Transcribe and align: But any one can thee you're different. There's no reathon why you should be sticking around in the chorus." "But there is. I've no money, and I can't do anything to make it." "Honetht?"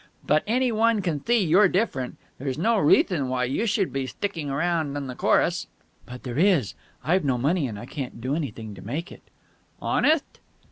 But 0.25 0.43
any 0.47 0.71
one 0.71 1.03
can 1.03 1.21
thee 1.27 1.43
you're 1.45 1.67
different. 1.67 2.17
There's 2.39 2.57
no 2.57 2.77
reathon 2.77 3.27
why 3.27 3.43
you 3.43 3.67
should 3.67 3.93
be 3.93 4.07
sticking 4.07 4.49
around 4.49 4.97
in 4.97 5.05
the 5.05 5.13
chorus." 5.13 5.67
"But 6.07 6.23
there 6.23 6.39
is. 6.39 6.73
I've 7.03 7.23
no 7.23 7.37
money, 7.37 7.67
and 7.67 7.77
I 7.77 7.85
can't 7.85 8.19
do 8.19 8.33
anything 8.33 8.73
to 8.73 8.81
make 8.81 9.11
it." 9.11 9.21
"Honetht?" 9.79 10.39